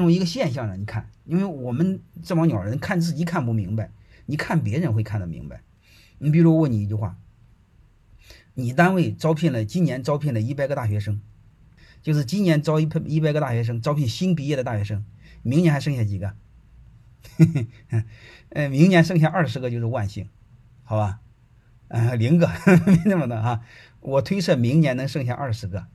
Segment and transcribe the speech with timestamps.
[0.00, 3.90] 用一个现象让你看，因为我们这帮鸟人看自己看不明白，
[4.26, 5.62] 你看别人会看得明白。
[6.18, 7.16] 你比如我问你一句话：
[8.54, 11.20] 你单位招聘了今年招聘了一百个大学生，
[12.02, 15.04] 就是今年招一一百个大学生，招聘新毕业的大学生，
[15.42, 16.34] 明年还剩下几个？
[18.50, 20.28] 呃，明年剩下二十个就是万幸，
[20.82, 21.20] 好吧？
[21.88, 22.48] 呃，零个
[22.86, 23.62] 没那么的哈。
[24.00, 25.86] 我推测明年能剩下二十个，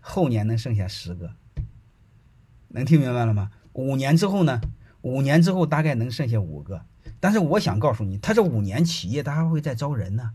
[0.00, 1.34] 后年能剩下十个。
[2.70, 3.50] 能听明白了吗？
[3.72, 4.60] 五年之后呢？
[5.02, 6.82] 五年之后大概能剩下五个。
[7.20, 10.30] 但是我想告诉你，他这五年企业他还会再招人呢。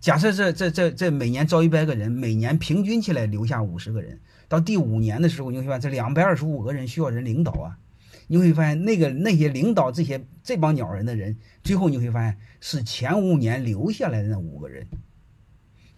[0.00, 7.78] 假设这这这这每年招一百个人，每年平均起来留下五十个人，到第五年的时候，你会发现这两百二十五个人需要人领导啊。
[8.26, 14.86] 你会发现那个那些领导这些这帮鸟人的人，最后你会发现是前五年留下来的那五个人。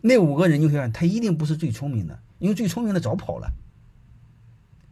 [0.01, 3.53] 那五个人你会发现他一定不是最聪明的，因为最聪明的早跑了。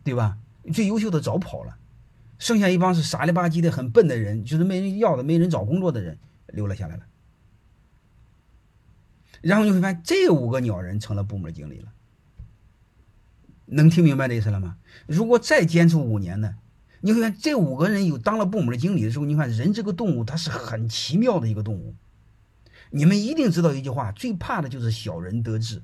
[0.04, 0.38] 对吧？
[0.72, 1.76] 最优秀的早跑了，
[2.38, 7.04] 剩下一帮是傻里吧唧的、很笨的人，就是没人要的、没人找工作的人留了下来了。
[9.40, 11.92] 然后你会发现，这五个鸟人成了部门经理了。
[13.66, 14.76] 能听明白这意思了吗？
[15.06, 16.56] 如果再坚持五年呢？
[17.00, 21.96] 你会发现，这五个人有当了部门经理的时候，你看人这个动物，它是很奇妙的一个动物。
[22.90, 25.82] 你们一定知道一句话：最怕的就是小人得志。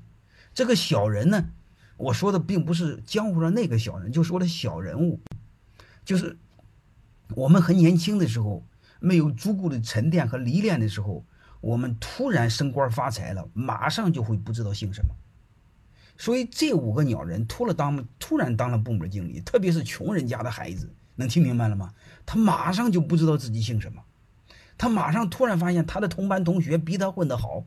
[0.54, 1.50] 这个小人呢？
[1.98, 5.20] 我说的并不是江湖上那个小人，就说的小人物，
[6.04, 6.38] 就是
[7.34, 8.64] 我们很年轻的时候，
[9.00, 11.24] 没有足够的沉淀和历练的时候，
[11.60, 15.14] 我们突然升官发财了，马上就会不知道姓什么。
[16.16, 21.92] 所以这五个鸟人突了当，突然当了部门经理，特别是穷人家的孩子，能听明白了吗？
[22.24, 24.04] 他马上就不知道自己姓什么，
[24.78, 27.64] 他马上突然发现他的同班同学比他混得好，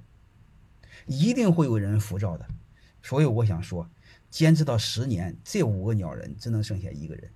[1.06, 2.46] 一定会有人扶照的。
[3.04, 3.90] 所以我想说。
[4.32, 7.32] 坚持到十年，这五个鸟人只能剩下一个人。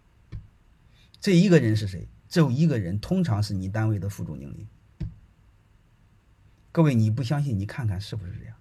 [1.20, 2.08] 这一个人是谁？
[2.30, 4.66] 只有一个人，通常是你单位的副总经理。
[6.72, 8.56] 各位，你不相信，你看看是不是这样？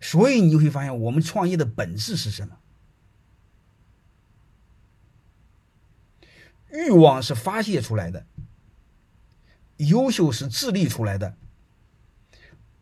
[0.00, 2.58] 所以你会发现，我们创业的本质是什么？
[6.70, 8.26] 欲望是发泄出来的，
[9.76, 11.36] 优秀是智力出来的。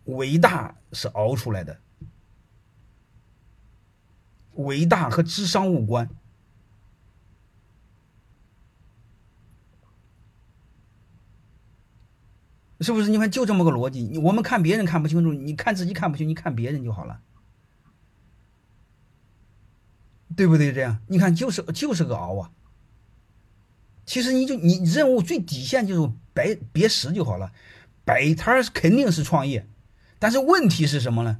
[0.05, 1.81] 伟大是熬出来的，
[4.55, 6.09] 伟大和智商无关，
[12.81, 13.09] 是不是？
[13.11, 14.19] 你看，就这么个逻辑。
[14.19, 17.21] 我们看别人看不清楚，你看自己看不清，你看别人就好了，
[20.37, 20.73] 对不对？
[20.73, 22.51] 这样，你看，就是就是个熬啊。
[24.05, 27.53] 其实你就你任务最底线就是摆别实就好了，
[28.05, 29.65] 摆摊肯定是创业。
[30.23, 31.39] 但是问题是什么呢？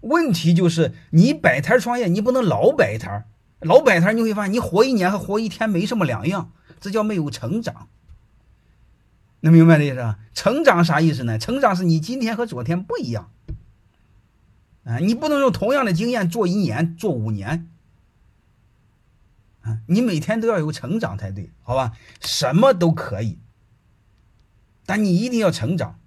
[0.00, 3.26] 问题就是你摆摊创业，你不能老摆摊
[3.60, 7.88] 老摆摊你会发现你活一年和活一天没什么两样，这叫没有成长。
[9.40, 10.18] 能明白这意思吧？
[10.32, 11.38] 成长啥意思呢？
[11.38, 13.30] 成长是你今天和昨天不一样
[14.84, 14.96] 啊！
[15.00, 17.68] 你不能用同样的经验做一年、做五年
[19.60, 19.80] 啊！
[19.88, 21.92] 你每天都要有成长才对，好吧？
[22.22, 23.38] 什么都可以，
[24.86, 26.00] 但你一定要成长。